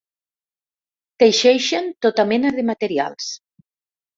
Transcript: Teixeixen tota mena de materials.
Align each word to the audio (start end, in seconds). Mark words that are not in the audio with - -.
Teixeixen 1.23 1.91
tota 2.07 2.25
mena 2.33 2.53
de 2.59 2.67
materials. 2.71 3.33